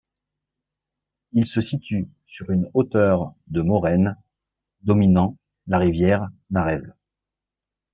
[1.33, 4.17] Il se situe sur une hauteur de moraines
[4.81, 6.91] dominant la rivière Narew.